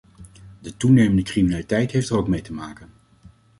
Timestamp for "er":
2.09-2.17